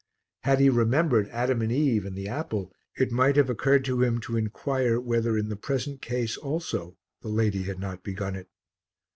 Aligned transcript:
Had 0.39 0.59
he 0.59 0.67
remembered 0.71 1.29
Adam 1.29 1.61
and 1.61 1.71
Eve 1.71 2.07
and 2.07 2.15
the 2.15 2.27
apple 2.27 2.73
it 2.95 3.11
might 3.11 3.35
have 3.35 3.51
occurred 3.51 3.85
to 3.85 4.01
him 4.01 4.19
to 4.21 4.35
inquire 4.35 4.99
whether 4.99 5.37
in 5.37 5.49
the 5.49 5.55
present 5.55 6.01
case 6.01 6.37
also 6.37 6.97
the 7.21 7.29
lady 7.29 7.61
had 7.65 7.77
not 7.79 8.01
begun 8.03 8.35
it. 8.35 8.49